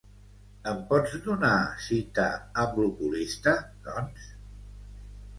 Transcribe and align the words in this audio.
Em 0.69 0.77
pots 0.93 1.11
donar 1.25 1.57
cita 1.87 2.25
amb 2.63 2.79
l'oculista, 2.83 3.53
doncs? 3.89 4.31